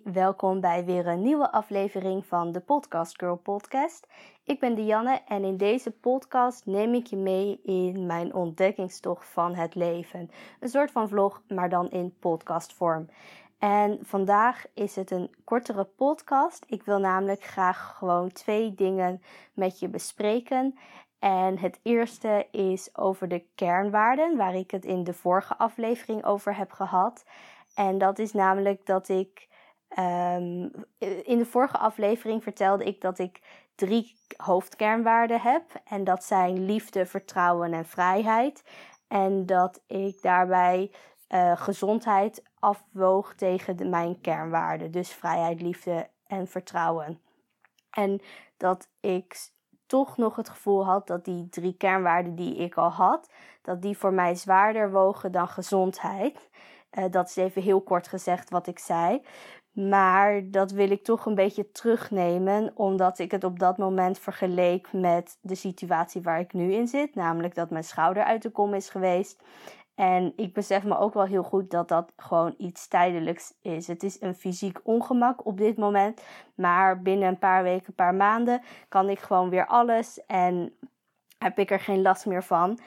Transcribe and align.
Welkom 0.00 0.60
bij 0.60 0.84
weer 0.84 1.06
een 1.06 1.22
nieuwe 1.22 1.52
aflevering 1.52 2.26
van 2.26 2.52
de 2.52 2.60
Podcast 2.60 3.18
Girl 3.18 3.36
Podcast. 3.36 4.06
Ik 4.44 4.60
ben 4.60 4.74
Dianne 4.74 5.20
en 5.26 5.44
in 5.44 5.56
deze 5.56 5.90
podcast 5.90 6.66
neem 6.66 6.94
ik 6.94 7.06
je 7.06 7.16
mee 7.16 7.60
in 7.62 8.06
mijn 8.06 8.34
ontdekkingstocht 8.34 9.28
van 9.28 9.54
het 9.54 9.74
leven. 9.74 10.30
Een 10.60 10.68
soort 10.68 10.90
van 10.90 11.08
vlog, 11.08 11.42
maar 11.48 11.68
dan 11.68 11.90
in 11.90 12.16
podcastvorm. 12.18 13.08
En 13.58 13.98
vandaag 14.02 14.64
is 14.74 14.96
het 14.96 15.10
een 15.10 15.34
kortere 15.44 15.84
podcast. 15.84 16.64
Ik 16.68 16.82
wil 16.82 16.98
namelijk 16.98 17.44
graag 17.44 17.94
gewoon 17.98 18.32
twee 18.32 18.74
dingen 18.74 19.22
met 19.54 19.78
je 19.78 19.88
bespreken. 19.88 20.78
En 21.18 21.58
het 21.58 21.80
eerste 21.82 22.46
is 22.50 22.96
over 22.96 23.28
de 23.28 23.44
kernwaarden, 23.54 24.36
waar 24.36 24.54
ik 24.54 24.70
het 24.70 24.84
in 24.84 25.04
de 25.04 25.14
vorige 25.14 25.56
aflevering 25.56 26.24
over 26.24 26.56
heb 26.56 26.72
gehad. 26.72 27.24
En 27.74 27.98
dat 27.98 28.18
is 28.18 28.32
namelijk 28.32 28.86
dat 28.86 29.08
ik. 29.08 29.50
Um, 29.98 30.70
in 31.24 31.38
de 31.38 31.46
vorige 31.46 31.78
aflevering 31.78 32.42
vertelde 32.42 32.84
ik 32.84 33.00
dat 33.00 33.18
ik 33.18 33.40
drie 33.74 34.16
hoofdkernwaarden 34.36 35.40
heb. 35.40 35.62
En 35.84 36.04
dat 36.04 36.24
zijn 36.24 36.64
liefde, 36.64 37.06
vertrouwen 37.06 37.72
en 37.72 37.86
vrijheid. 37.86 38.62
En 39.08 39.46
dat 39.46 39.82
ik 39.86 40.22
daarbij 40.22 40.90
uh, 41.28 41.56
gezondheid 41.56 42.42
afwoog 42.58 43.34
tegen 43.34 43.76
de, 43.76 43.84
mijn 43.84 44.20
kernwaarden. 44.20 44.90
Dus 44.90 45.12
vrijheid, 45.12 45.60
liefde 45.62 46.08
en 46.26 46.46
vertrouwen. 46.46 47.20
En 47.90 48.20
dat 48.56 48.88
ik 49.00 49.50
toch 49.86 50.16
nog 50.16 50.36
het 50.36 50.48
gevoel 50.48 50.84
had 50.84 51.06
dat 51.06 51.24
die 51.24 51.48
drie 51.48 51.76
kernwaarden 51.76 52.34
die 52.34 52.56
ik 52.56 52.74
al 52.74 52.90
had, 52.90 53.30
dat 53.62 53.82
die 53.82 53.98
voor 53.98 54.12
mij 54.12 54.34
zwaarder 54.34 54.90
wogen 54.90 55.32
dan 55.32 55.48
gezondheid. 55.48 56.50
Uh, 56.98 57.04
dat 57.10 57.28
is 57.28 57.36
even 57.36 57.62
heel 57.62 57.80
kort 57.80 58.08
gezegd 58.08 58.50
wat 58.50 58.66
ik 58.66 58.78
zei. 58.78 59.22
Maar 59.72 60.50
dat 60.50 60.70
wil 60.70 60.90
ik 60.90 61.04
toch 61.04 61.26
een 61.26 61.34
beetje 61.34 61.70
terugnemen, 61.70 62.72
omdat 62.74 63.18
ik 63.18 63.30
het 63.30 63.44
op 63.44 63.58
dat 63.58 63.78
moment 63.78 64.18
vergeleek 64.18 64.92
met 64.92 65.38
de 65.40 65.54
situatie 65.54 66.22
waar 66.22 66.40
ik 66.40 66.52
nu 66.52 66.72
in 66.72 66.88
zit. 66.88 67.14
Namelijk 67.14 67.54
dat 67.54 67.70
mijn 67.70 67.84
schouder 67.84 68.24
uit 68.24 68.42
de 68.42 68.50
kom 68.50 68.74
is 68.74 68.88
geweest. 68.88 69.42
En 69.94 70.32
ik 70.36 70.54
besef 70.54 70.84
me 70.84 70.98
ook 70.98 71.14
wel 71.14 71.24
heel 71.24 71.42
goed 71.42 71.70
dat 71.70 71.88
dat 71.88 72.12
gewoon 72.16 72.54
iets 72.58 72.88
tijdelijks 72.88 73.54
is. 73.62 73.86
Het 73.86 74.02
is 74.02 74.20
een 74.20 74.34
fysiek 74.34 74.80
ongemak 74.82 75.46
op 75.46 75.58
dit 75.58 75.76
moment. 75.76 76.22
Maar 76.54 77.02
binnen 77.02 77.28
een 77.28 77.38
paar 77.38 77.62
weken, 77.62 77.86
een 77.86 77.94
paar 77.94 78.14
maanden 78.14 78.62
kan 78.88 79.08
ik 79.08 79.18
gewoon 79.18 79.50
weer 79.50 79.66
alles. 79.66 80.26
En 80.26 80.76
heb 81.38 81.58
ik 81.58 81.70
er 81.70 81.80
geen 81.80 82.02
last 82.02 82.26
meer 82.26 82.44
van. 82.44 82.78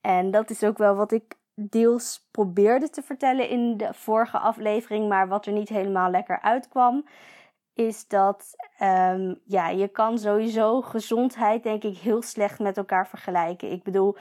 En 0.00 0.30
dat 0.30 0.50
is 0.50 0.64
ook 0.64 0.78
wel 0.78 0.94
wat 0.94 1.12
ik 1.12 1.36
deels 1.54 2.28
probeerde 2.30 2.90
te 2.90 3.02
vertellen 3.02 3.48
in 3.48 3.76
de 3.76 3.88
vorige 3.94 4.38
aflevering. 4.38 5.08
Maar 5.08 5.28
wat 5.28 5.46
er 5.46 5.52
niet 5.52 5.68
helemaal 5.68 6.10
lekker 6.10 6.40
uitkwam. 6.40 7.06
Is 7.72 8.08
dat 8.08 8.56
um, 8.82 9.40
ja, 9.44 9.68
je 9.68 9.88
kan 9.88 10.18
sowieso 10.18 10.80
gezondheid 10.80 11.62
denk 11.62 11.82
ik 11.82 11.96
heel 11.96 12.22
slecht 12.22 12.58
met 12.58 12.76
elkaar 12.76 13.08
vergelijken. 13.08 13.70
Ik 13.70 13.82
bedoel 13.82 14.16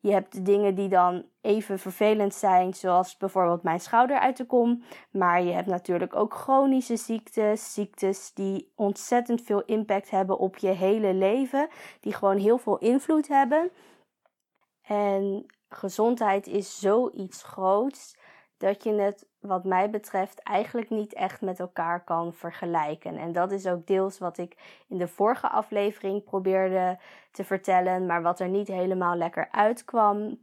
je 0.00 0.12
hebt 0.12 0.44
dingen 0.44 0.74
die 0.74 0.88
dan 0.88 1.24
even 1.40 1.78
vervelend 1.78 2.34
zijn, 2.34 2.74
zoals 2.74 3.16
bijvoorbeeld 3.16 3.62
mijn 3.62 3.80
schouder 3.80 4.18
uit 4.18 4.36
de 4.36 4.44
kom. 4.44 4.82
Maar 5.10 5.42
je 5.42 5.52
hebt 5.52 5.66
natuurlijk 5.66 6.16
ook 6.16 6.34
chronische 6.34 6.96
ziektes, 6.96 7.74
ziektes 7.74 8.32
die 8.34 8.72
ontzettend 8.74 9.42
veel 9.42 9.62
impact 9.64 10.10
hebben 10.10 10.38
op 10.38 10.56
je 10.56 10.68
hele 10.68 11.14
leven, 11.14 11.68
die 12.00 12.14
gewoon 12.14 12.36
heel 12.36 12.58
veel 12.58 12.78
invloed 12.78 13.28
hebben. 13.28 13.70
En 14.82 15.46
gezondheid 15.68 16.46
is 16.46 16.78
zoiets 16.78 17.42
groots 17.42 18.16
dat 18.58 18.82
je 18.82 18.92
het, 18.92 19.28
wat 19.40 19.64
mij 19.64 19.90
betreft, 19.90 20.42
eigenlijk 20.42 20.90
niet 20.90 21.14
echt 21.14 21.40
met 21.40 21.60
elkaar 21.60 22.04
kan 22.04 22.34
vergelijken. 22.34 23.16
En 23.16 23.32
dat 23.32 23.52
is 23.52 23.66
ook 23.66 23.86
deels 23.86 24.18
wat 24.18 24.38
ik 24.38 24.82
in 24.88 24.98
de 24.98 25.08
vorige 25.08 25.48
aflevering 25.48 26.24
probeerde 26.24 26.98
te 27.30 27.44
vertellen, 27.44 28.06
maar 28.06 28.22
wat 28.22 28.40
er 28.40 28.48
niet 28.48 28.68
helemaal 28.68 29.16
lekker 29.16 29.48
uitkwam. 29.50 30.38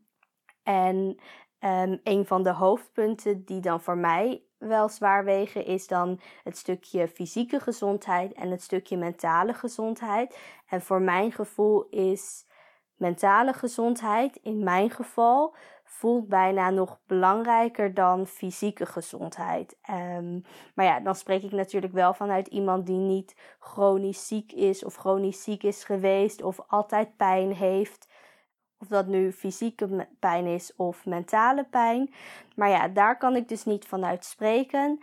En 0.64 1.20
um, 1.60 2.00
een 2.04 2.26
van 2.26 2.44
de 2.44 2.54
hoofdpunten 2.54 3.46
die 3.46 3.60
dan 3.60 3.82
voor 3.82 3.98
mij 3.98 4.44
wel 4.58 4.90
zwaar 4.90 5.24
wegen, 5.24 5.66
is 5.66 5.88
dan 5.88 6.20
het 6.44 6.58
stukje 6.58 7.08
fysieke 7.08 7.60
gezondheid 7.60 8.34
en 8.34 8.52
het 8.52 8.62
stukje 8.62 8.98
mentale 8.98 9.54
gezondheid. 9.54 10.38
En 10.68 10.82
voor 10.82 11.02
mijn 11.02 11.32
gevoel 11.32 11.84
is 11.90 12.45
mentale 12.98 13.54
gezondheid 13.54 14.36
in 14.42 14.64
mijn 14.64 14.90
geval 14.90 15.56
voelt 15.84 16.28
bijna 16.28 16.70
nog 16.70 17.00
belangrijker 17.08 17.94
dan 17.94 18.28
fysieke 18.28 18.86
gezondheid. 18.86 19.78
Um, 19.90 20.44
maar 20.76 20.86
ja, 20.86 21.00
dan 21.00 21.16
spreek 21.16 21.44
ik 21.44 21.52
natuurlijk 21.52 21.94
wel 21.94 22.14
vanuit 22.14 22.48
iemand 22.48 22.86
die 22.86 22.98
niet 22.98 23.36
chronisch 23.60 24.28
ziek 24.28 24.52
is 24.52 24.84
of 24.84 24.96
chronisch 24.96 25.44
ziek 25.44 25.64
is 25.64 25.84
geweest 25.84 26.42
of 26.42 26.60
altijd 26.68 27.18
pijn 27.18 27.54
heeft. 27.54 28.08
Of 28.78 28.88
dat 28.88 29.08
nu 29.08 29.32
fysieke 29.32 30.08
pijn 30.20 30.46
is 30.46 30.76
of 30.76 31.06
mentale 31.06 31.64
pijn. 31.64 32.14
Maar 32.56 32.70
ja, 32.70 32.88
daar 32.88 33.18
kan 33.18 33.36
ik 33.36 33.48
dus 33.48 33.66
niet 33.66 33.88
vanuit 33.88 34.26
spreken. 34.26 35.00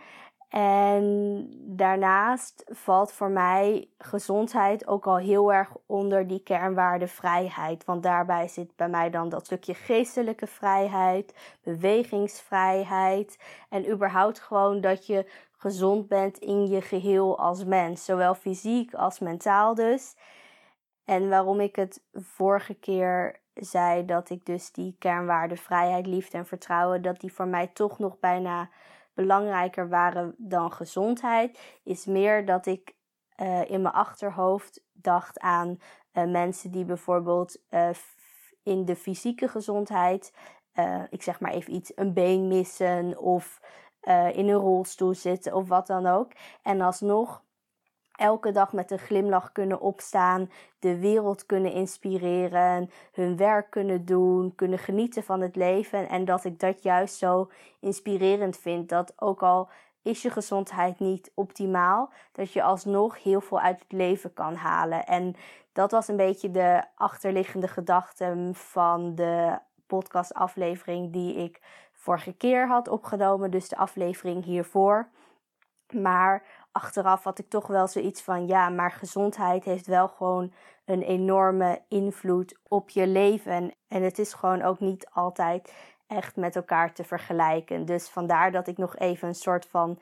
En 0.53 1.47
daarnaast 1.77 2.65
valt 2.67 3.13
voor 3.13 3.31
mij 3.31 3.89
gezondheid 3.99 4.87
ook 4.87 5.07
al 5.07 5.17
heel 5.17 5.53
erg 5.53 5.73
onder 5.87 6.27
die 6.27 6.43
kernwaarde 6.43 7.07
vrijheid. 7.07 7.85
Want 7.85 8.03
daarbij 8.03 8.49
zit 8.49 8.77
bij 8.77 8.89
mij 8.89 9.11
dan 9.11 9.29
dat 9.29 9.45
stukje 9.45 9.75
geestelijke 9.75 10.47
vrijheid, 10.47 11.57
bewegingsvrijheid 11.63 13.39
en 13.69 13.91
überhaupt 13.91 14.41
gewoon 14.41 14.81
dat 14.81 15.07
je 15.07 15.31
gezond 15.57 16.09
bent 16.09 16.39
in 16.39 16.67
je 16.67 16.81
geheel 16.81 17.39
als 17.39 17.65
mens, 17.65 18.05
zowel 18.05 18.35
fysiek 18.35 18.95
als 18.95 19.19
mentaal 19.19 19.75
dus. 19.75 20.17
En 21.05 21.29
waarom 21.29 21.61
ik 21.61 21.77
het 21.77 22.03
vorige 22.13 22.75
keer 22.75 23.41
zei 23.55 24.05
dat 24.05 24.31
ik 24.31 24.47
dus 24.47 24.73
die 24.73 24.97
kernwaarde 24.99 25.57
vrijheid, 25.57 26.07
liefde 26.07 26.39
en 26.39 26.47
vertrouwen, 26.47 27.03
dat 27.03 27.21
die 27.21 27.33
voor 27.33 27.49
mij 27.49 27.67
toch 27.67 27.99
nog 27.99 28.19
bijna 28.19 28.69
belangrijker 29.15 29.89
waren 29.89 30.35
dan 30.39 30.73
gezondheid, 30.73 31.59
is 31.85 32.05
meer 32.05 32.45
dat 32.45 32.67
ik 32.67 32.95
uh, 33.37 33.71
in 33.71 33.83
mijn 33.83 33.95
achterhoofd 33.95 34.85
dacht 34.93 35.41
aan 35.41 35.79
uh, 36.13 36.25
mensen 36.25 36.71
die 36.71 36.85
bijvoorbeeld 36.85 37.63
uh, 37.71 37.89
in 38.63 38.85
de 38.85 38.97
fysieke 38.97 39.49
gezondheid, 39.49 40.33
ik 41.11 41.23
zeg 41.23 41.41
maar 41.41 41.53
even 41.53 41.75
iets, 41.75 41.93
een 41.95 42.13
been 42.13 42.49
missen 42.49 43.19
of 43.19 43.61
in 44.33 44.49
een 44.49 44.53
rolstoel 44.53 45.15
zitten 45.15 45.55
of 45.55 45.69
wat 45.69 45.87
dan 45.87 46.07
ook. 46.07 46.33
En 46.63 46.81
alsnog 46.81 47.43
elke 48.23 48.51
dag 48.51 48.73
met 48.73 48.91
een 48.91 48.99
glimlach 48.99 49.53
kunnen 49.53 49.81
opstaan, 49.81 50.51
de 50.79 50.99
wereld 50.99 51.47
kunnen 51.47 51.73
inspireren, 51.73 52.91
hun 53.13 53.37
werk 53.37 53.71
kunnen 53.71 54.05
doen, 54.05 54.55
kunnen 54.55 54.79
genieten 54.79 55.23
van 55.23 55.41
het 55.41 55.57
leven. 55.57 56.09
En 56.09 56.25
dat 56.25 56.45
ik 56.45 56.61
dat 56.61 56.83
juist 56.83 57.17
zo 57.17 57.51
inspirerend 57.81 58.57
vind. 58.57 58.89
Dat 58.89 59.13
ook 59.17 59.43
al 59.43 59.69
is 60.03 60.23
je 60.23 60.31
gezondheid 60.31 60.99
niet 60.99 61.31
optimaal, 61.35 62.13
dat 62.33 62.53
je 62.53 62.63
alsnog 62.63 63.23
heel 63.23 63.41
veel 63.41 63.61
uit 63.61 63.81
het 63.81 63.93
leven 63.93 64.33
kan 64.33 64.55
halen. 64.55 65.07
En 65.07 65.35
dat 65.73 65.91
was 65.91 66.09
een 66.09 66.17
beetje 66.17 66.51
de 66.51 66.85
achterliggende 66.95 67.69
gedachte 67.69 68.51
van 68.53 69.15
de 69.15 69.59
podcastaflevering 69.87 71.13
die 71.13 71.35
ik 71.35 71.61
vorige 71.93 72.33
keer 72.33 72.69
had 72.69 72.89
opgenomen, 72.89 73.51
dus 73.51 73.69
de 73.69 73.77
aflevering 73.77 74.45
hiervoor. 74.45 75.09
Maar 75.93 76.43
achteraf 76.73 77.25
had 77.25 77.39
ik 77.39 77.49
toch 77.49 77.67
wel 77.67 77.89
zoiets 77.89 78.23
van: 78.23 78.47
ja, 78.47 78.69
maar 78.69 78.93
gezondheid 78.93 79.65
heeft 79.65 79.87
wel 79.87 80.09
gewoon 80.09 80.53
een 80.85 81.03
enorme 81.03 81.83
invloed 81.89 82.59
op 82.69 82.91
je 82.91 83.07
leven. 83.07 83.75
En 83.89 84.03
het 84.03 84.19
is 84.19 84.33
gewoon 84.33 84.63
ook 84.63 84.81
niet 84.81 85.09
altijd 85.13 85.75
echt 86.07 86.37
met 86.37 86.57
elkaar 86.57 86.93
te 86.93 87.05
vergelijken. 87.05 87.85
Dus 87.85 88.09
vandaar 88.09 88.53
dat 88.53 88.67
ik 88.67 88.79
nog 88.79 88.97
even 88.97 89.29
een 89.29 89.35
soort 89.35 89.67
van 89.67 89.99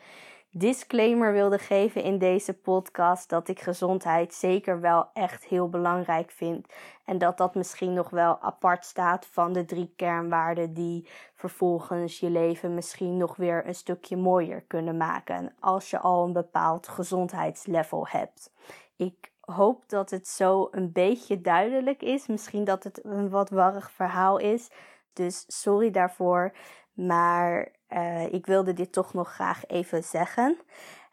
disclaimer 0.51 1.33
wilde 1.33 1.59
geven 1.59 2.03
in 2.03 2.19
deze 2.19 2.55
podcast 2.55 3.29
dat 3.29 3.49
ik 3.49 3.61
gezondheid 3.61 4.35
zeker 4.35 4.81
wel 4.81 5.11
echt 5.13 5.45
heel 5.45 5.69
belangrijk 5.69 6.31
vind. 6.31 6.67
En 7.05 7.19
dat 7.19 7.39
dat 7.39 7.55
misschien 7.55 7.93
nog 7.93 8.11
wel 8.11 8.41
apart 8.41 8.85
staat 8.85 9.27
van 9.27 9.53
de 9.53 9.65
drie 9.65 9.93
kernwaarden 9.97 10.75
die 10.75 11.09
vervolgens 11.35 12.21
je 12.21 12.31
leven 12.31 12.75
misschien 12.75 13.17
nog 13.17 13.37
weer 13.37 13.67
een 13.67 13.75
stukje 13.75 14.17
mooier 14.17 14.63
kunnen 14.63 14.97
maken 14.97 15.55
als 15.61 15.91
je 15.91 15.99
al 15.99 16.25
een 16.25 16.33
bepaald 16.33 16.89
gezondheidslevel 16.89 18.07
hebt. 18.09 18.53
Ik 18.97 19.33
hoop 19.41 19.89
dat 19.89 20.11
het 20.11 20.29
zo 20.29 20.69
een 20.71 20.93
beetje 20.93 21.41
duidelijk 21.41 22.03
is. 22.03 22.27
Misschien 22.27 22.65
dat 22.65 22.85
het 22.85 23.05
een 23.05 23.31
wat 23.31 23.51
warrig 23.51 23.91
verhaal 23.91 24.39
is. 24.39 24.71
Dus 25.13 25.45
sorry 25.47 25.91
daarvoor. 25.91 26.53
Maar 26.93 27.73
uh, 27.93 28.33
ik 28.33 28.47
wilde 28.47 28.73
dit 28.73 28.93
toch 28.93 29.15
nog 29.15 29.33
graag 29.33 29.67
even 29.67 30.05
zeggen. 30.05 30.59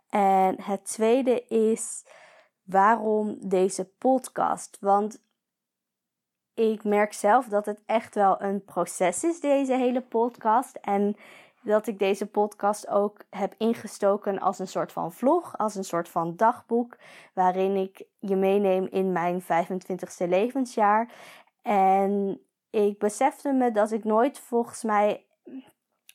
En 0.10 0.62
het 0.62 0.86
tweede 0.86 1.46
is 1.48 2.06
waarom 2.64 3.38
deze 3.40 3.86
podcast? 3.86 4.78
Want 4.80 5.26
ik 6.54 6.84
merk 6.84 7.14
zelf 7.14 7.48
dat 7.48 7.66
het 7.66 7.80
echt 7.86 8.16
wel 8.16 8.42
een 8.42 8.64
proces 8.64 9.24
is, 9.24 9.40
deze 9.40 9.74
hele 9.74 10.02
podcast. 10.02 10.76
En 10.76 11.16
dat 11.62 11.88
ik 11.88 12.00
deze 12.00 12.26
podcast 12.26 12.88
ook 12.88 13.22
heb 13.30 13.54
ingestoken 13.58 14.40
als 14.40 14.60
een 14.60 14.68
soort 14.68 14.92
van 14.92 15.14
vlog, 15.14 15.58
als 15.58 15.76
een 15.76 15.84
soort 15.84 16.10
van 16.10 16.36
dagboek, 16.36 16.98
waarin 17.34 17.76
ik 17.76 18.04
je 18.20 18.36
meeneem 18.36 18.88
in 18.92 19.12
mijn 19.12 19.42
25ste 19.42 20.28
levensjaar. 20.28 21.12
En 21.62 22.42
ik 22.70 23.00
besefte 23.00 23.52
me 23.52 23.72
dat 23.72 23.92
ik 23.92 24.04
nooit 24.04 24.40
volgens 24.40 24.84
mij, 24.84 25.26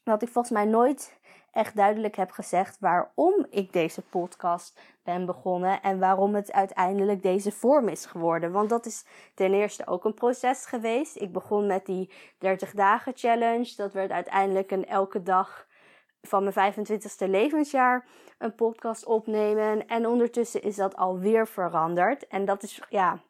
dat 0.04 0.22
ik 0.22 0.28
volgens 0.28 0.54
mij 0.54 0.64
nooit 0.64 1.20
echt 1.52 1.76
duidelijk 1.76 2.16
heb 2.16 2.30
gezegd 2.30 2.76
waarom 2.80 3.46
ik 3.50 3.72
deze 3.72 4.02
podcast 4.02 4.80
ben 5.02 5.26
begonnen 5.26 5.82
en 5.82 5.98
waarom 5.98 6.34
het 6.34 6.52
uiteindelijk 6.52 7.22
deze 7.22 7.52
vorm 7.52 7.88
is 7.88 8.06
geworden. 8.06 8.52
Want 8.52 8.68
dat 8.68 8.86
is 8.86 9.04
ten 9.34 9.54
eerste 9.54 9.86
ook 9.86 10.04
een 10.04 10.14
proces 10.14 10.66
geweest. 10.66 11.16
Ik 11.16 11.32
begon 11.32 11.66
met 11.66 11.86
die 11.86 12.10
30 12.38 12.70
dagen 12.72 13.12
challenge. 13.16 13.72
Dat 13.76 13.92
werd 13.92 14.10
uiteindelijk 14.10 14.70
een 14.70 14.86
elke 14.86 15.22
dag 15.22 15.66
van 16.22 16.42
mijn 16.54 16.74
25ste 16.74 17.28
levensjaar 17.28 18.06
een 18.38 18.54
podcast 18.54 19.04
opnemen. 19.04 19.86
En 19.86 20.06
ondertussen 20.06 20.62
is 20.62 20.76
dat 20.76 20.96
alweer 20.96 21.46
veranderd. 21.46 22.26
En 22.26 22.44
dat 22.44 22.62
is 22.62 22.82
ja, 22.88 23.20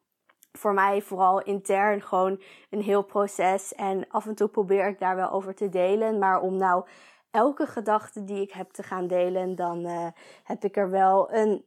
voor 0.53 0.75
mij 0.75 1.03
vooral 1.03 1.43
intern 1.43 2.03
gewoon 2.03 2.43
een 2.71 2.83
heel 2.83 3.03
proces. 3.03 3.75
En 3.75 4.05
af 4.09 4.27
en 4.27 4.35
toe 4.35 4.49
probeer 4.49 4.89
ik 4.89 4.99
daar 4.99 5.17
wel 5.17 5.31
over 5.31 5.55
te 5.55 5.69
delen. 5.69 6.19
Maar 6.19 6.41
om 6.41 6.57
nou 6.57 6.87
elke 7.31 7.67
gedachte 7.67 8.25
die 8.25 8.41
ik 8.41 8.53
heb 8.53 8.71
te 8.71 8.83
gaan 8.83 9.07
delen, 9.07 9.55
dan 9.55 9.87
uh, 9.87 10.07
heb 10.45 10.65
ik 10.65 10.77
er 10.77 10.91
wel 10.91 11.33
een 11.33 11.65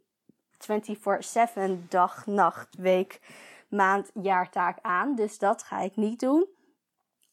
24/7 1.77 1.87
dag, 1.89 2.25
nacht, 2.25 2.75
week, 2.75 3.19
maand, 3.69 4.11
jaartaak 4.13 4.77
aan. 4.81 5.15
Dus 5.15 5.37
dat 5.39 5.63
ga 5.63 5.79
ik 5.79 5.95
niet 5.95 6.19
doen. 6.19 6.47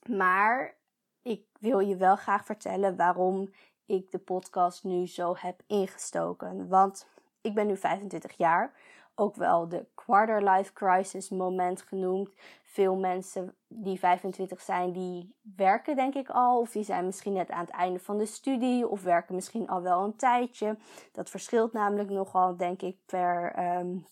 Maar 0.09 0.75
ik 1.23 1.45
wil 1.59 1.79
je 1.79 1.97
wel 1.97 2.17
graag 2.17 2.45
vertellen 2.45 2.97
waarom 2.97 3.51
ik 3.87 4.11
de 4.11 4.19
podcast 4.19 4.85
nu 4.85 5.07
zo 5.07 5.35
heb 5.37 5.61
ingestoken. 5.67 6.69
Want 6.69 7.07
ik 7.41 7.55
ben 7.55 7.67
nu 7.67 7.77
25 7.77 8.37
jaar 8.37 8.73
ook 9.15 9.37
wel 9.37 9.69
de 9.69 9.87
quarter 9.95 10.51
life 10.51 10.73
crisis 10.73 11.31
moment 11.31 11.83
genoemd. 11.83 12.31
Veel 12.63 12.97
mensen 12.97 13.55
die 13.69 13.99
25 13.99 14.61
zijn, 14.61 14.93
die 14.93 15.35
werken 15.57 15.97
denk 15.97 16.15
ik 16.15 16.29
al. 16.29 16.61
Of 16.61 16.71
die 16.71 16.85
zijn 16.85 17.05
misschien 17.05 17.33
net 17.33 17.51
aan 17.51 17.65
het 17.65 17.71
einde 17.71 17.99
van 17.99 18.19
de 18.19 18.27
studie. 18.27 18.89
Of 18.89 19.03
werken 19.03 19.35
misschien 19.35 19.69
al 19.69 19.83
wel 19.83 20.05
een 20.05 20.17
tijdje. 20.17 20.77
Dat 21.13 21.31
verschilt 21.31 21.73
namelijk 21.73 22.11
nogal, 22.11 22.57
denk 22.57 22.83
ik, 22.83 22.97
per 23.07 23.59
um, 23.79 24.07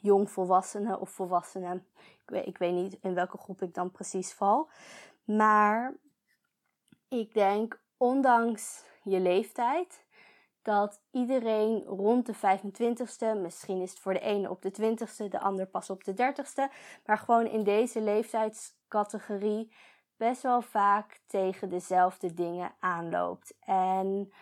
jongvolwassene 0.00 1.00
of 1.00 1.10
volwassene. 1.10 1.74
Ik 1.96 2.30
weet, 2.30 2.46
ik 2.46 2.58
weet 2.58 2.74
niet 2.74 2.98
in 3.02 3.14
welke 3.14 3.38
groep 3.38 3.62
ik 3.62 3.74
dan 3.74 3.90
precies 3.90 4.32
val. 4.32 4.68
Maar 5.24 5.94
ik 7.08 7.34
denk, 7.34 7.80
ondanks 7.96 8.84
je 9.02 9.20
leeftijd 9.20 10.04
dat 10.68 11.00
iedereen 11.10 11.82
rond 11.82 12.26
de 12.26 12.34
25ste, 12.34 13.40
misschien 13.40 13.80
is 13.80 13.90
het 13.90 13.98
voor 13.98 14.12
de 14.12 14.20
ene 14.20 14.50
op 14.50 14.62
de 14.62 14.72
20ste, 14.72 15.28
de 15.28 15.40
ander 15.40 15.66
pas 15.66 15.90
op 15.90 16.04
de 16.04 16.12
30ste, 16.12 16.74
maar 17.06 17.18
gewoon 17.18 17.46
in 17.46 17.62
deze 17.62 18.00
leeftijdscategorie 18.00 19.72
best 20.16 20.42
wel 20.42 20.62
vaak 20.62 21.20
tegen 21.26 21.68
dezelfde 21.68 22.34
dingen 22.34 22.74
aanloopt. 22.78 23.54
En 23.60 24.32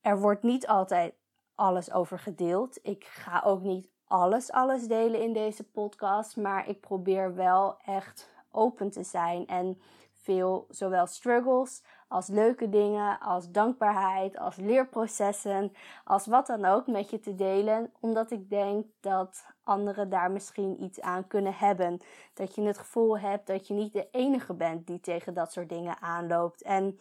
er 0.00 0.20
wordt 0.20 0.42
niet 0.42 0.66
altijd 0.66 1.14
alles 1.54 1.92
over 1.92 2.18
gedeeld. 2.18 2.78
Ik 2.82 3.04
ga 3.04 3.42
ook 3.44 3.62
niet 3.62 3.88
alles, 4.04 4.50
alles 4.50 4.86
delen 4.86 5.22
in 5.22 5.32
deze 5.32 5.64
podcast, 5.64 6.36
maar 6.36 6.68
ik 6.68 6.80
probeer 6.80 7.34
wel 7.34 7.78
echt 7.84 8.30
open 8.50 8.90
te 8.90 9.02
zijn 9.02 9.46
en 9.46 9.80
veel 10.22 10.66
zowel 10.68 11.06
struggles 11.06 11.82
als 12.08 12.28
leuke 12.28 12.68
dingen, 12.68 13.20
als 13.20 13.50
dankbaarheid, 13.50 14.38
als 14.38 14.56
leerprocessen, 14.56 15.72
als 16.04 16.26
wat 16.26 16.46
dan 16.46 16.64
ook 16.64 16.86
met 16.86 17.10
je 17.10 17.18
te 17.18 17.34
delen, 17.34 17.92
omdat 18.00 18.30
ik 18.30 18.50
denk 18.50 18.86
dat 19.00 19.44
anderen 19.62 20.08
daar 20.08 20.30
misschien 20.30 20.82
iets 20.82 21.00
aan 21.00 21.26
kunnen 21.26 21.54
hebben. 21.54 22.00
Dat 22.34 22.54
je 22.54 22.62
het 22.62 22.78
gevoel 22.78 23.18
hebt 23.18 23.46
dat 23.46 23.66
je 23.66 23.74
niet 23.74 23.92
de 23.92 24.08
enige 24.10 24.54
bent 24.54 24.86
die 24.86 25.00
tegen 25.00 25.34
dat 25.34 25.52
soort 25.52 25.68
dingen 25.68 26.00
aanloopt. 26.00 26.62
En 26.62 27.00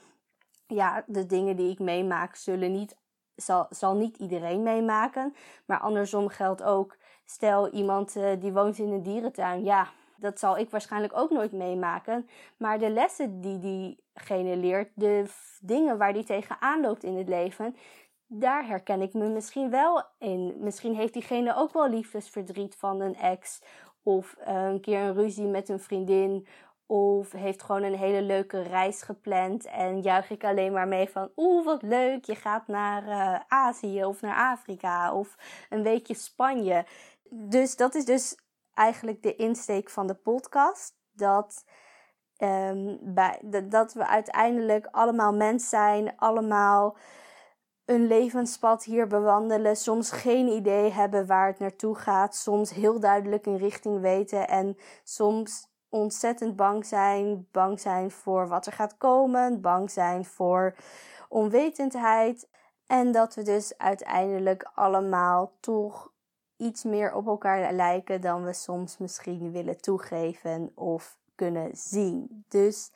ja, 0.68 1.04
de 1.08 1.26
dingen 1.26 1.56
die 1.56 1.72
ik 1.72 1.80
meemaak 1.80 2.36
zullen 2.36 2.72
niet, 2.72 2.96
zal, 3.36 3.66
zal 3.70 3.96
niet 3.96 4.18
iedereen 4.18 4.64
meemaken. 4.64 5.36
Maar 5.66 5.80
andersom 5.80 6.28
geldt 6.28 6.64
ook, 6.64 6.98
stel 7.26 7.70
iemand 7.70 8.16
uh, 8.16 8.30
die 8.40 8.54
woont 8.54 8.78
in 8.78 8.92
een 8.92 9.04
dierentuin, 9.04 9.64
ja, 9.64 9.88
dat 10.20 10.40
zal 10.40 10.58
ik 10.58 10.70
waarschijnlijk 10.70 11.18
ook 11.18 11.30
nooit 11.30 11.52
meemaken. 11.52 12.30
Maar 12.58 12.80
de 12.80 12.90
lessen 12.90 13.42
die 13.42 13.60
diegene 13.60 14.56
leert, 14.56 14.92
de 14.94 15.26
dingen 15.62 15.98
waar 15.98 16.14
die 16.14 16.24
tegenaan 16.24 16.82
loopt 16.82 17.04
in 17.04 17.18
het 17.18 17.28
leven, 17.28 17.76
daar 18.28 18.68
herken 18.68 19.02
ik 19.02 19.14
me 19.14 19.28
misschien 19.30 19.70
wel 19.70 20.04
in. 20.18 20.56
Misschien 20.58 20.96
heeft 20.96 21.14
diegene 21.14 21.56
ook 21.56 21.74
wel 21.74 21.90
liefdesverdriet 21.90 22.76
van 22.76 23.02
een 23.02 23.16
ex. 23.16 23.62
Of 24.04 24.36
eh, 24.40 24.66
een 24.66 24.82
keer 24.82 25.00
een 25.00 25.14
ruzie 25.14 25.48
met 25.48 25.70
een 25.70 25.80
vriendin. 25.80 26.48
Of 26.86 27.32
heeft 27.32 27.64
gewoon 27.64 27.84
een 27.84 27.98
hele 27.98 28.22
leuke 28.22 28.62
reis 28.62 29.02
gepland. 29.02 29.66
En 29.66 30.02
juich 30.02 30.30
ik 30.30 30.44
alleen 30.44 30.72
maar 30.72 30.88
mee 30.88 31.10
van. 31.10 31.32
Oeh, 31.36 31.66
wat 31.66 31.82
leuk. 31.82 32.26
Je 32.26 32.36
gaat 32.36 32.68
naar 32.68 33.08
uh, 33.08 33.40
Azië 33.48 34.06
of 34.06 34.22
naar 34.22 34.52
Afrika. 34.52 35.14
Of 35.14 35.36
een 35.70 35.84
weekje 35.84 36.14
Spanje. 36.14 36.86
Dus 37.30 37.76
dat 37.76 37.96
is 37.96 38.06
dus 38.06 38.38
eigenlijk 38.80 39.24
de 39.24 39.36
insteek 39.36 39.90
van 39.90 40.08
de 40.08 40.16
podcast. 40.16 40.98
Dat, 41.12 41.66
um, 42.38 43.00
bij, 43.02 43.40
dat 43.70 43.94
we 43.94 44.08
uiteindelijk 44.08 44.88
allemaal 44.92 45.34
mens 45.34 45.70
zijn, 45.70 46.18
allemaal 46.18 46.98
een 47.86 48.08
levenspad 48.08 48.84
hier 48.84 49.08
bewandelen, 49.08 49.76
soms 49.76 50.12
geen 50.12 50.48
idee 50.48 50.92
hebben 50.92 51.26
waar 51.26 51.48
het 51.48 51.60
naartoe 51.60 51.96
gaat, 51.96 52.36
soms 52.36 52.74
heel 52.74 53.00
duidelijk 53.00 53.46
een 53.46 53.58
richting 53.58 54.02
weten 54.02 54.48
en 54.48 54.78
soms 55.04 55.68
ontzettend 55.90 56.56
bang 56.56 56.86
zijn, 56.86 57.48
bang 57.52 57.80
zijn 57.80 58.12
voor 58.12 58.48
wat 58.48 58.66
er 58.66 58.72
gaat 58.72 58.98
komen, 58.98 59.62
bang 59.62 59.92
zijn 59.92 60.26
voor 60.26 60.76
onwetendheid 61.30 62.50
en 62.88 63.12
dat 63.12 63.36
we 63.36 63.44
dus 63.44 63.78
uiteindelijk 63.78 64.70
allemaal 64.74 65.52
toch 65.60 66.12
iets 66.60 66.84
meer 66.84 67.14
op 67.14 67.28
elkaar 67.28 67.74
lijken 67.74 68.22
dan 68.22 68.44
we 68.44 68.54
soms 68.54 68.98
misschien 68.98 69.52
willen 69.52 69.82
toegeven 69.82 70.72
of 70.76 71.18
kunnen 71.36 71.70
zien. 71.78 72.46
Dus 72.48 72.92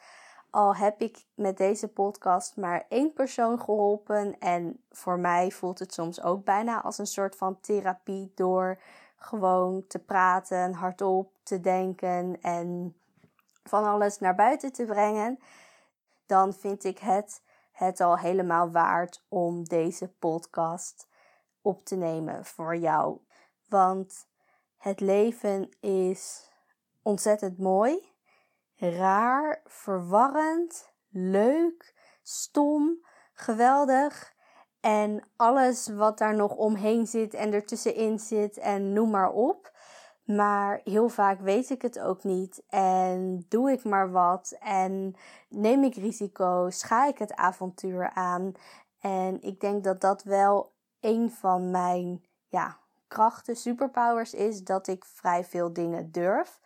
al 0.49 0.75
heb 0.75 1.01
ik 1.01 1.25
met 1.33 1.57
deze 1.57 1.87
podcast 1.87 2.57
maar 2.57 2.85
één 2.89 3.13
persoon 3.13 3.59
geholpen 3.59 4.39
en 4.39 4.83
voor 4.91 5.19
mij 5.19 5.51
voelt 5.51 5.79
het 5.79 5.93
soms 5.93 6.21
ook 6.21 6.43
bijna 6.43 6.81
als 6.81 6.97
een 6.97 7.07
soort 7.07 7.35
van 7.35 7.59
therapie 7.59 8.31
door 8.35 8.79
gewoon 9.15 9.87
te 9.87 9.99
praten, 9.99 10.73
hardop 10.73 11.31
te 11.43 11.59
denken 11.59 12.41
en 12.41 12.95
van 13.63 13.83
alles 13.83 14.19
naar 14.19 14.35
buiten 14.35 14.73
te 14.73 14.85
brengen, 14.85 15.39
dan 16.25 16.53
vind 16.53 16.83
ik 16.83 16.99
het 16.99 17.41
het 17.71 18.01
al 18.01 18.17
helemaal 18.17 18.71
waard 18.71 19.23
om 19.27 19.63
deze 19.63 20.07
podcast 20.07 21.07
op 21.61 21.85
te 21.85 21.95
nemen 21.95 22.45
voor 22.45 22.75
jou. 22.75 23.17
Want 23.73 24.27
het 24.77 24.99
leven 24.99 25.69
is 25.79 26.49
ontzettend 27.01 27.57
mooi, 27.57 28.11
raar, 28.75 29.61
verwarrend, 29.65 30.93
leuk, 31.09 31.93
stom, 32.21 33.05
geweldig. 33.33 34.33
En 34.79 35.27
alles 35.35 35.87
wat 35.87 36.17
daar 36.17 36.35
nog 36.35 36.55
omheen 36.55 37.07
zit 37.07 37.33
en 37.33 37.53
ertussenin 37.53 38.19
zit 38.19 38.57
en 38.57 38.93
noem 38.93 39.09
maar 39.09 39.31
op. 39.31 39.71
Maar 40.23 40.81
heel 40.83 41.09
vaak 41.09 41.39
weet 41.39 41.69
ik 41.69 41.81
het 41.81 41.99
ook 41.99 42.23
niet 42.23 42.63
en 42.67 43.45
doe 43.49 43.71
ik 43.71 43.83
maar 43.83 44.11
wat 44.11 44.57
en 44.59 45.15
neem 45.49 45.83
ik 45.83 45.95
risico's, 45.95 46.83
ga 46.83 47.07
ik 47.07 47.17
het 47.17 47.33
avontuur 47.33 48.09
aan. 48.09 48.53
En 48.99 49.41
ik 49.41 49.59
denk 49.59 49.83
dat 49.83 50.01
dat 50.01 50.23
wel 50.23 50.73
een 50.99 51.31
van 51.31 51.71
mijn 51.71 52.25
ja, 52.47 52.81
krachten, 53.13 53.55
superpowers 53.55 54.33
is 54.33 54.63
dat 54.63 54.87
ik 54.87 55.05
vrij 55.05 55.43
veel 55.43 55.73
dingen 55.73 56.11
durf. 56.11 56.59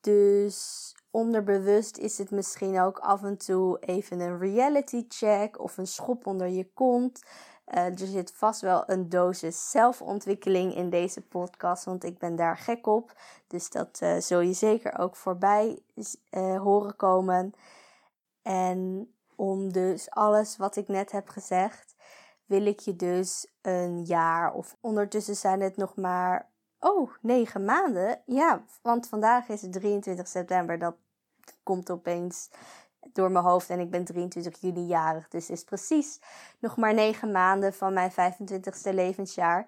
Dus 0.00 0.94
onderbewust 1.10 1.96
is 1.96 2.18
het 2.18 2.30
misschien 2.30 2.80
ook 2.80 2.98
af 2.98 3.22
en 3.22 3.36
toe 3.36 3.78
even 3.78 4.20
een 4.20 4.38
reality 4.38 5.04
check 5.08 5.60
of 5.60 5.78
een 5.78 5.86
schop 5.86 6.26
onder 6.26 6.48
je 6.48 6.68
kont. 6.74 7.22
Uh, 7.74 7.84
er 7.84 8.06
zit 8.06 8.32
vast 8.32 8.60
wel 8.60 8.82
een 8.86 9.08
dosis 9.08 9.70
zelfontwikkeling 9.70 10.74
in 10.74 10.90
deze 10.90 11.20
podcast, 11.20 11.84
want 11.84 12.04
ik 12.04 12.18
ben 12.18 12.36
daar 12.36 12.56
gek 12.56 12.86
op. 12.86 13.12
Dus 13.46 13.70
dat 13.70 14.00
uh, 14.02 14.16
zul 14.18 14.40
je 14.40 14.52
zeker 14.52 14.98
ook 14.98 15.16
voorbij 15.16 15.78
uh, 15.94 16.60
horen 16.60 16.96
komen. 16.96 17.52
En 18.42 19.12
om 19.36 19.72
dus 19.72 20.10
alles 20.10 20.56
wat 20.56 20.76
ik 20.76 20.88
net 20.88 21.12
heb 21.12 21.28
gezegd, 21.28 21.91
wil 22.46 22.66
ik 22.66 22.80
je 22.80 22.96
dus 22.96 23.52
een 23.62 24.04
jaar 24.04 24.52
of 24.52 24.76
ondertussen 24.80 25.36
zijn 25.36 25.60
het 25.60 25.76
nog 25.76 25.96
maar, 25.96 26.50
oh, 26.80 27.10
negen 27.20 27.64
maanden. 27.64 28.22
Ja, 28.26 28.64
want 28.82 29.08
vandaag 29.08 29.48
is 29.48 29.62
het 29.62 29.72
23 29.72 30.28
september. 30.28 30.78
Dat 30.78 30.96
komt 31.62 31.90
opeens 31.90 32.50
door 33.12 33.30
mijn 33.30 33.44
hoofd. 33.44 33.70
En 33.70 33.80
ik 33.80 33.90
ben 33.90 34.04
23 34.04 34.60
juli 34.60 34.80
jarig. 34.80 35.28
Dus 35.28 35.50
is 35.50 35.64
precies 35.64 36.20
nog 36.58 36.76
maar 36.76 36.94
9 36.94 37.32
maanden 37.32 37.74
van 37.74 37.92
mijn 37.92 38.10
25ste 38.10 38.94
levensjaar. 38.94 39.66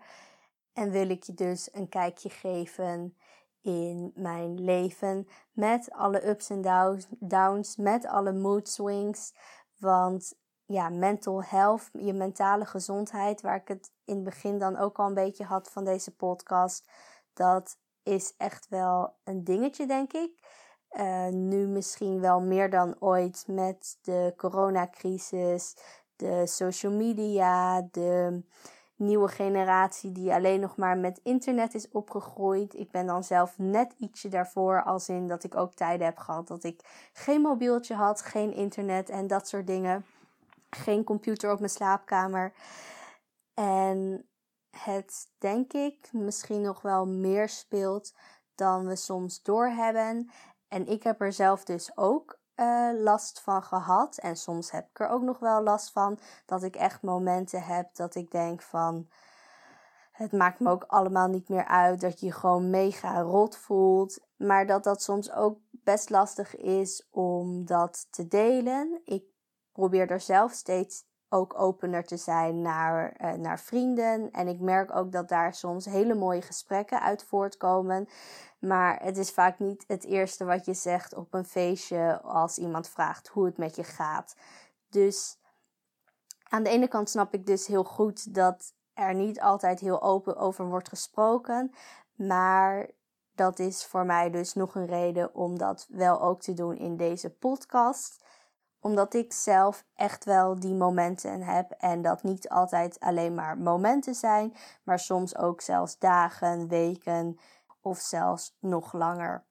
En 0.72 0.90
wil 0.90 1.10
ik 1.10 1.22
je 1.22 1.34
dus 1.34 1.68
een 1.72 1.88
kijkje 1.88 2.30
geven 2.30 3.16
in 3.60 4.12
mijn 4.14 4.64
leven. 4.64 5.28
Met 5.52 5.90
alle 5.90 6.28
ups 6.28 6.50
en 6.50 6.62
downs, 7.18 7.76
met 7.76 8.06
alle 8.06 8.32
mood 8.32 8.68
swings. 8.68 9.34
Want 9.78 10.34
ja, 10.74 10.88
mental 10.88 11.42
health, 11.42 11.90
je 11.92 12.12
mentale 12.12 12.66
gezondheid, 12.66 13.40
waar 13.40 13.56
ik 13.56 13.68
het 13.68 13.92
in 14.04 14.14
het 14.14 14.24
begin 14.24 14.58
dan 14.58 14.76
ook 14.76 14.98
al 14.98 15.06
een 15.06 15.14
beetje 15.14 15.44
had 15.44 15.70
van 15.70 15.84
deze 15.84 16.16
podcast, 16.16 16.90
dat 17.32 17.78
is 18.02 18.34
echt 18.36 18.68
wel 18.68 19.14
een 19.24 19.44
dingetje, 19.44 19.86
denk 19.86 20.12
ik. 20.12 20.30
Uh, 20.90 21.28
nu 21.28 21.66
misschien 21.66 22.20
wel 22.20 22.40
meer 22.40 22.70
dan 22.70 22.96
ooit 22.98 23.44
met 23.46 23.98
de 24.02 24.32
coronacrisis, 24.36 25.76
de 26.16 26.46
social 26.46 26.92
media, 26.92 27.82
de 27.90 28.42
nieuwe 28.96 29.28
generatie 29.28 30.12
die 30.12 30.32
alleen 30.32 30.60
nog 30.60 30.76
maar 30.76 30.98
met 30.98 31.20
internet 31.22 31.74
is 31.74 31.90
opgegroeid. 31.90 32.74
Ik 32.74 32.90
ben 32.90 33.06
dan 33.06 33.24
zelf 33.24 33.58
net 33.58 33.94
ietsje 33.98 34.28
daarvoor, 34.28 34.82
als 34.82 35.08
in 35.08 35.28
dat 35.28 35.44
ik 35.44 35.56
ook 35.56 35.74
tijden 35.74 36.06
heb 36.06 36.18
gehad 36.18 36.48
dat 36.48 36.64
ik 36.64 37.08
geen 37.12 37.40
mobieltje 37.40 37.94
had, 37.94 38.22
geen 38.22 38.52
internet 38.52 39.08
en 39.08 39.26
dat 39.26 39.48
soort 39.48 39.66
dingen. 39.66 40.04
Geen 40.74 41.04
computer 41.04 41.52
op 41.52 41.58
mijn 41.58 41.70
slaapkamer. 41.70 42.52
En 43.54 44.28
het, 44.70 45.30
denk 45.38 45.72
ik, 45.72 46.08
misschien 46.12 46.60
nog 46.60 46.82
wel 46.82 47.06
meer 47.06 47.48
speelt 47.48 48.14
dan 48.54 48.86
we 48.86 48.96
soms 48.96 49.42
doorhebben. 49.42 50.30
En 50.68 50.86
ik 50.86 51.02
heb 51.02 51.20
er 51.20 51.32
zelf 51.32 51.64
dus 51.64 51.96
ook 51.96 52.38
uh, 52.56 52.90
last 52.92 53.40
van 53.40 53.62
gehad. 53.62 54.18
En 54.18 54.36
soms 54.36 54.70
heb 54.70 54.88
ik 54.88 55.00
er 55.00 55.08
ook 55.08 55.22
nog 55.22 55.38
wel 55.38 55.62
last 55.62 55.92
van. 55.92 56.18
Dat 56.46 56.62
ik 56.62 56.76
echt 56.76 57.02
momenten 57.02 57.62
heb 57.62 57.94
dat 57.94 58.14
ik 58.14 58.30
denk 58.30 58.62
van. 58.62 59.08
Het 60.12 60.32
maakt 60.32 60.60
me 60.60 60.70
ook 60.70 60.84
allemaal 60.84 61.28
niet 61.28 61.48
meer 61.48 61.66
uit. 61.66 62.00
Dat 62.00 62.20
je 62.20 62.26
je 62.26 62.32
gewoon 62.32 62.70
mega 62.70 63.20
rot 63.20 63.56
voelt. 63.56 64.18
Maar 64.36 64.66
dat 64.66 64.84
dat 64.84 65.02
soms 65.02 65.32
ook 65.32 65.58
best 65.70 66.10
lastig 66.10 66.56
is 66.56 67.08
om 67.10 67.64
dat 67.64 68.06
te 68.10 68.28
delen. 68.28 69.00
Ik 69.04 69.24
probeer 69.74 70.10
er 70.10 70.20
zelf 70.20 70.52
steeds 70.52 71.04
ook 71.28 71.60
opener 71.60 72.04
te 72.04 72.16
zijn 72.16 72.62
naar, 72.62 73.16
uh, 73.20 73.32
naar 73.32 73.60
vrienden. 73.60 74.30
En 74.30 74.48
ik 74.48 74.60
merk 74.60 74.96
ook 74.96 75.12
dat 75.12 75.28
daar 75.28 75.54
soms 75.54 75.84
hele 75.84 76.14
mooie 76.14 76.42
gesprekken 76.42 77.00
uit 77.00 77.24
voortkomen. 77.24 78.08
Maar 78.58 79.02
het 79.02 79.16
is 79.16 79.30
vaak 79.30 79.58
niet 79.58 79.84
het 79.86 80.04
eerste 80.04 80.44
wat 80.44 80.64
je 80.64 80.74
zegt 80.74 81.14
op 81.14 81.34
een 81.34 81.44
feestje 81.44 82.20
als 82.20 82.58
iemand 82.58 82.88
vraagt 82.88 83.28
hoe 83.28 83.44
het 83.44 83.58
met 83.58 83.76
je 83.76 83.84
gaat. 83.84 84.36
Dus 84.90 85.38
aan 86.48 86.62
de 86.62 86.70
ene 86.70 86.88
kant 86.88 87.10
snap 87.10 87.34
ik 87.34 87.46
dus 87.46 87.66
heel 87.66 87.84
goed 87.84 88.34
dat 88.34 88.74
er 88.92 89.14
niet 89.14 89.40
altijd 89.40 89.80
heel 89.80 90.02
open 90.02 90.36
over 90.36 90.66
wordt 90.66 90.88
gesproken. 90.88 91.72
Maar 92.14 92.90
dat 93.34 93.58
is 93.58 93.84
voor 93.84 94.06
mij 94.06 94.30
dus 94.30 94.54
nog 94.54 94.74
een 94.74 94.86
reden 94.86 95.34
om 95.34 95.58
dat 95.58 95.86
wel 95.88 96.20
ook 96.20 96.40
te 96.40 96.52
doen 96.52 96.76
in 96.76 96.96
deze 96.96 97.30
podcast 97.30 98.23
omdat 98.84 99.14
ik 99.14 99.32
zelf 99.32 99.84
echt 99.94 100.24
wel 100.24 100.60
die 100.60 100.74
momenten 100.74 101.42
heb. 101.42 101.70
En 101.70 102.02
dat 102.02 102.22
niet 102.22 102.48
altijd 102.48 103.00
alleen 103.00 103.34
maar 103.34 103.58
momenten 103.58 104.14
zijn, 104.14 104.54
maar 104.82 104.98
soms 104.98 105.36
ook 105.36 105.60
zelfs 105.60 105.98
dagen, 105.98 106.68
weken 106.68 107.38
of 107.80 107.98
zelfs 107.98 108.56
nog 108.60 108.92
langer. 108.92 109.44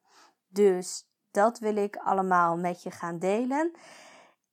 Dus 0.48 1.08
dat 1.30 1.58
wil 1.58 1.76
ik 1.76 1.96
allemaal 1.96 2.56
met 2.56 2.82
je 2.82 2.90
gaan 2.90 3.18
delen. 3.18 3.72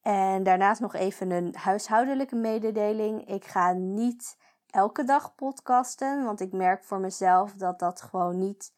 En 0.01 0.43
daarnaast 0.43 0.81
nog 0.81 0.93
even 0.93 1.31
een 1.31 1.55
huishoudelijke 1.55 2.35
mededeling. 2.35 3.27
Ik 3.27 3.45
ga 3.45 3.71
niet 3.71 4.37
elke 4.69 5.03
dag 5.03 5.35
podcasten, 5.35 6.23
want 6.23 6.39
ik 6.39 6.51
merk 6.51 6.83
voor 6.83 6.99
mezelf 6.99 7.53
dat 7.53 7.79
dat 7.79 8.01
gewoon 8.01 8.37
niet 8.37 8.73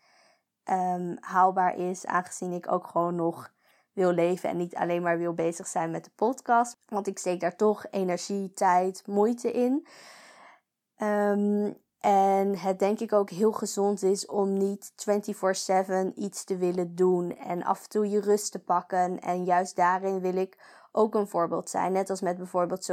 um, 0.72 1.17
haalbaar 1.19 1.75
is, 1.75 2.05
aangezien 2.05 2.51
ik 2.51 2.72
ook 2.72 2.88
gewoon 2.88 3.15
nog 3.15 3.53
wil 3.93 4.12
leven 4.12 4.50
en 4.50 4.57
niet 4.57 4.75
alleen 4.75 5.01
maar 5.01 5.17
wil 5.17 5.33
bezig 5.33 5.67
zijn 5.67 5.91
met 5.91 6.03
de 6.03 6.12
podcast. 6.15 6.77
Want 6.88 7.07
ik 7.07 7.19
steek 7.19 7.39
daar 7.39 7.55
toch 7.55 7.85
energie, 7.91 8.53
tijd, 8.53 9.07
moeite 9.07 9.51
in. 9.51 9.88
Um, 10.97 11.81
en 12.03 12.57
het 12.57 12.79
denk 12.79 13.00
ik 13.00 13.13
ook 13.13 13.29
heel 13.29 13.51
gezond 13.51 14.03
is 14.03 14.25
om 14.25 14.53
niet 14.53 14.93
24/7 14.95 16.13
iets 16.15 16.43
te 16.43 16.57
willen 16.57 16.95
doen 16.95 17.38
en 17.38 17.63
af 17.63 17.83
en 17.83 17.89
toe 17.89 18.09
je 18.09 18.19
rust 18.19 18.51
te 18.51 18.59
pakken. 18.59 19.19
En 19.19 19.43
juist 19.43 19.75
daarin 19.75 20.19
wil 20.19 20.35
ik 20.35 20.57
ook 20.95 21.15
een 21.15 21.27
voorbeeld 21.27 21.69
zijn. 21.69 21.91
Net 21.91 22.09
als 22.09 22.21
met 22.21 22.38
bijvoorbeeld 22.38 22.83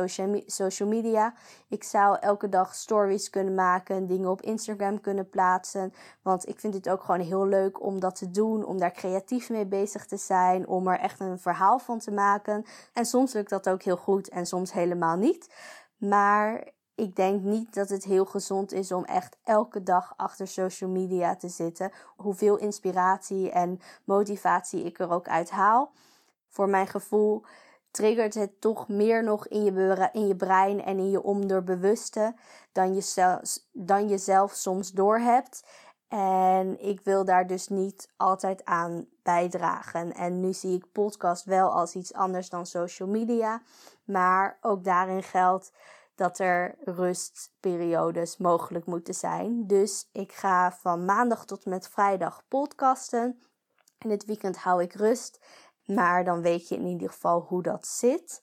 social, 0.47 0.89
media. 0.89 1.35
Ik 1.69 1.85
zou 1.85 2.17
elke 2.21 2.49
dag 2.49 2.75
stories 2.75 3.31
kunnen 3.31 3.55
maken, 3.55 4.07
dingen 4.07 4.31
op 4.31 4.43
Instagram 4.43 5.01
kunnen 5.01 5.29
plaatsen. 5.29 5.93
Want 6.23 6.49
ik 6.49 6.61
vind 6.61 6.75
het 6.75 6.89
ook 6.89 7.03
gewoon 7.03 7.21
heel 7.21 7.47
leuk 7.47 7.83
om 7.83 8.01
dat 8.01 8.15
te 8.15 8.31
doen, 8.31 8.65
om 8.65 8.79
daar 8.79 8.93
creatief 8.93 9.51
mee 9.51 9.67
bezig 9.67 10.07
te 10.07 10.17
zijn, 10.17 10.67
om 10.67 10.89
er 10.89 10.99
echt 10.99 11.21
een 11.21 11.39
verhaal 11.39 11.79
van 11.79 11.99
te 11.99 12.11
maken. 12.11 12.65
En 12.93 13.05
soms 13.05 13.33
lukt 13.33 13.51
dat 13.51 13.69
ook 13.69 13.83
heel 13.83 13.97
goed 13.97 14.29
en 14.29 14.47
soms 14.47 14.73
helemaal 14.73 15.17
niet. 15.17 15.55
Maar 15.97 16.69
ik 16.95 17.17
denk 17.17 17.43
niet 17.43 17.75
dat 17.75 17.89
het 17.89 18.05
heel 18.05 18.25
gezond 18.25 18.73
is 18.73 18.93
om 18.93 19.05
echt 19.05 19.37
elke 19.45 19.83
dag 19.83 20.13
achter 20.17 20.49
social 20.49 20.91
media 20.91 21.37
te 21.37 21.49
zitten. 21.49 21.93
Hoeveel 22.17 22.57
inspiratie 22.57 23.51
en 23.51 23.81
motivatie 24.05 24.85
ik 24.85 24.99
er 24.99 25.11
ook 25.11 25.29
uit 25.29 25.51
haal. 25.51 25.93
Voor 26.49 26.69
mijn 26.69 26.87
gevoel 26.87 27.45
triggert 27.91 28.35
het 28.35 28.61
toch 28.61 28.89
meer 28.89 29.25
nog 29.25 29.47
in 29.47 29.65
je, 29.65 30.09
in 30.13 30.27
je 30.27 30.37
brein 30.37 30.85
en 30.85 30.99
in 30.99 31.11
je 31.11 31.23
onderbewuste 31.23 32.35
dan 32.73 32.95
je, 32.95 33.01
zelf, 33.01 33.41
dan 33.73 34.09
je 34.09 34.19
zelf 34.19 34.53
soms 34.53 34.93
doorhebt. 34.93 35.65
En 36.09 36.85
ik 36.87 37.01
wil 37.01 37.25
daar 37.25 37.47
dus 37.47 37.69
niet 37.69 38.09
altijd 38.17 38.65
aan 38.65 39.07
bijdragen. 39.23 40.13
En 40.15 40.41
nu 40.41 40.53
zie 40.53 40.77
ik 40.77 40.93
podcast 40.93 41.45
wel 41.45 41.71
als 41.71 41.95
iets 41.95 42.13
anders 42.13 42.49
dan 42.49 42.67
social 42.67 43.09
media. 43.09 43.63
Maar 44.05 44.59
ook 44.61 44.85
daarin 44.85 45.23
geldt 45.23 45.73
dat 46.15 46.39
er 46.39 46.75
rustperiodes 46.85 48.37
mogelijk 48.37 48.87
moeten 48.87 49.15
zijn. 49.15 49.67
Dus 49.67 50.09
ik 50.13 50.33
ga 50.33 50.73
van 50.73 51.05
maandag 51.05 51.45
tot 51.45 51.67
met 51.67 51.89
vrijdag 51.89 52.43
podcasten. 52.49 53.43
In 53.99 54.11
het 54.11 54.25
weekend 54.25 54.57
hou 54.57 54.83
ik 54.83 54.93
rust. 54.93 55.41
Maar 55.95 56.25
dan 56.25 56.43
weet 56.43 56.69
je 56.69 56.75
in 56.75 56.87
ieder 56.87 57.11
geval 57.11 57.41
hoe 57.41 57.63
dat 57.63 57.87
zit. 57.87 58.43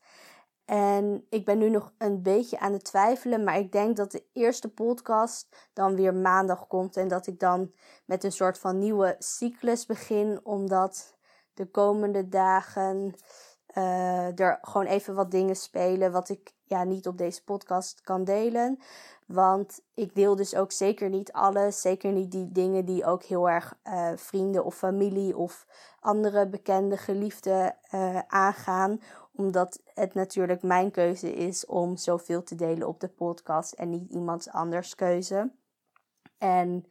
En 0.66 1.25
ik 1.30 1.46
ben 1.46 1.58
nu 1.58 1.70
nog 1.70 1.94
een 1.98 2.22
beetje 2.22 2.60
aan 2.60 2.74
het 2.74 2.84
twijfelen. 2.84 3.44
Maar 3.44 3.58
ik 3.58 3.72
denk 3.72 3.96
dat 3.98 4.12
de 4.12 4.25
eerste 4.34 4.70
podcast 4.70 5.70
dan 5.74 5.96
weer 5.96 6.13
maandag 6.13 6.68
komt. 6.68 6.98
En 6.98 7.08
dat 7.08 7.27
ik 7.27 7.39
dan 7.39 7.72
met 8.06 8.24
een 8.24 8.32
soort 8.32 8.60
van 8.60 8.80
nieuwe 8.80 9.16
cyclus 9.20 9.86
begin. 9.86 10.39
Omdat 10.44 11.18
de 11.54 11.66
komende 11.66 12.27
dagen 12.27 13.16
uh, 13.76 14.40
er 14.40 14.58
gewoon 14.62 14.86
even 14.86 15.16
wat 15.16 15.32
dingen 15.32 15.56
spelen. 15.56 16.12
Wat 16.12 16.30
ik 16.30 16.54
ja, 16.64 16.84
niet 16.84 17.08
op 17.08 17.18
deze 17.18 17.44
podcast 17.44 18.02
kan 18.02 18.24
delen. 18.24 18.80
Want 19.26 19.82
ik 19.94 20.16
deel 20.16 20.36
dus 20.36 20.56
ook 20.56 20.72
zeker 20.72 21.10
niet 21.10 21.32
alles. 21.32 21.82
Zeker 21.82 22.12
niet 22.12 22.32
die 22.32 22.52
dingen 22.52 22.86
die 22.86 23.06
ook 23.06 23.24
heel 23.24 23.50
erg 23.50 23.78
uh, 23.84 24.12
vrienden 24.16 24.66
of 24.66 24.76
familie 24.76 25.38
of 25.38 25.66
andere 26.00 26.48
bekende 26.48 26.98
geliefden 26.98 27.76
uh, 27.94 28.20
aangaan. 28.28 29.02
Omdat 29.36 29.82
het 29.94 30.14
natuurlijk 30.14 30.62
mijn 30.64 30.92
keuze 30.92 31.34
is 31.34 31.66
om 31.66 31.98
zoveel 31.98 32.44
te 32.44 32.56
delen 32.56 32.88
op 32.88 33.00
de 33.00 33.10
podcast 33.10 33.74
en 33.74 33.90
niet 33.90 34.10
iemands 34.10 34.50
anders 34.50 34.96
keuze. 34.96 35.52
En 36.38 36.86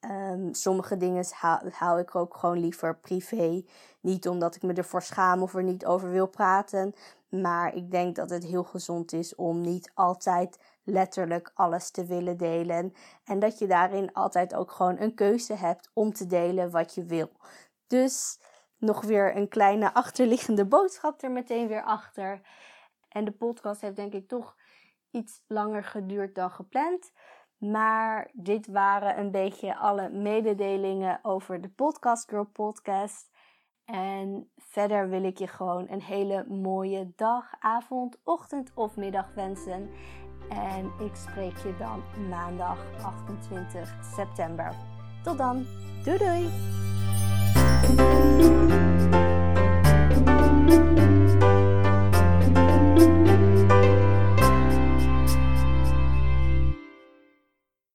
um, 0.00 0.54
sommige 0.54 0.96
dingen 0.96 1.24
hou, 1.30 1.70
hou 1.70 2.00
ik 2.00 2.14
ook 2.14 2.36
gewoon 2.36 2.58
liever 2.58 2.98
privé. 2.98 3.64
Niet 4.00 4.28
omdat 4.28 4.54
ik 4.54 4.62
me 4.62 4.72
ervoor 4.72 5.02
schaam 5.02 5.42
of 5.42 5.54
er 5.54 5.62
niet 5.62 5.86
over 5.86 6.10
wil 6.10 6.26
praten. 6.26 6.94
Maar 7.28 7.74
ik 7.74 7.90
denk 7.90 8.16
dat 8.16 8.30
het 8.30 8.44
heel 8.44 8.64
gezond 8.64 9.12
is 9.12 9.34
om 9.34 9.60
niet 9.60 9.90
altijd 9.94 10.58
letterlijk 10.84 11.50
alles 11.54 11.90
te 11.90 12.04
willen 12.04 12.36
delen. 12.36 12.94
En 13.24 13.38
dat 13.38 13.58
je 13.58 13.66
daarin 13.66 14.12
altijd 14.12 14.54
ook 14.54 14.70
gewoon 14.70 14.98
een 14.98 15.14
keuze 15.14 15.54
hebt 15.54 15.90
om 15.92 16.12
te 16.12 16.26
delen 16.26 16.70
wat 16.70 16.94
je 16.94 17.04
wil. 17.04 17.30
Dus 17.86 18.40
nog 18.78 19.04
weer 19.04 19.36
een 19.36 19.48
kleine 19.48 19.94
achterliggende 19.94 20.66
boodschap 20.66 21.22
er 21.22 21.30
meteen 21.30 21.68
weer 21.68 21.82
achter. 21.82 22.40
En 23.08 23.24
de 23.24 23.32
podcast 23.32 23.80
heeft 23.80 23.96
denk 23.96 24.12
ik 24.12 24.28
toch 24.28 24.56
iets 25.10 25.42
langer 25.46 25.84
geduurd 25.84 26.34
dan 26.34 26.50
gepland. 26.50 27.12
Maar 27.58 28.30
dit 28.32 28.66
waren 28.66 29.18
een 29.18 29.30
beetje 29.30 29.76
alle 29.76 30.08
mededelingen 30.08 31.18
over 31.22 31.60
de 31.60 31.68
Podcast 31.68 32.28
Girl 32.28 32.44
podcast. 32.44 33.30
En 33.84 34.50
verder 34.56 35.08
wil 35.08 35.24
ik 35.24 35.38
je 35.38 35.46
gewoon 35.46 35.86
een 35.88 36.02
hele 36.02 36.44
mooie 36.48 37.12
dag, 37.16 37.44
avond, 37.58 38.18
ochtend 38.24 38.70
of 38.74 38.96
middag 38.96 39.34
wensen. 39.34 39.90
En 40.48 40.92
ik 40.98 41.14
spreek 41.14 41.56
je 41.56 41.76
dan 41.78 42.02
maandag 42.28 42.78
28 43.02 43.94
september. 44.14 44.74
Tot 45.22 45.38
dan. 45.38 45.66
Doei 46.04 46.18
doei. 46.18 46.48